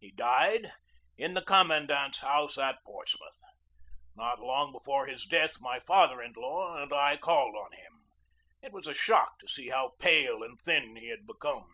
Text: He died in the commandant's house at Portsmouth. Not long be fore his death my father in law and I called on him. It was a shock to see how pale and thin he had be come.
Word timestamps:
He 0.00 0.10
died 0.12 0.70
in 1.16 1.32
the 1.32 1.40
commandant's 1.40 2.20
house 2.20 2.58
at 2.58 2.84
Portsmouth. 2.84 3.40
Not 4.14 4.38
long 4.38 4.70
be 4.70 4.78
fore 4.84 5.06
his 5.06 5.24
death 5.24 5.62
my 5.62 5.80
father 5.80 6.20
in 6.20 6.34
law 6.36 6.76
and 6.76 6.92
I 6.92 7.16
called 7.16 7.56
on 7.56 7.72
him. 7.72 8.02
It 8.60 8.72
was 8.74 8.86
a 8.86 8.92
shock 8.92 9.38
to 9.38 9.48
see 9.48 9.70
how 9.70 9.92
pale 9.98 10.42
and 10.42 10.60
thin 10.60 10.96
he 10.96 11.08
had 11.08 11.26
be 11.26 11.32
come. 11.40 11.72